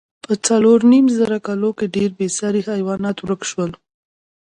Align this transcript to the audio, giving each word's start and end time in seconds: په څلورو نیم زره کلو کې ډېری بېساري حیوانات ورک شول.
په 0.25 0.33
څلورو 0.45 0.89
نیم 0.91 1.05
زره 1.17 1.37
کلو 1.47 1.69
کې 1.77 1.85
ډېری 1.95 2.15
بېساري 2.19 2.61
حیوانات 2.71 3.17
ورک 3.21 3.41
شول. 3.51 3.71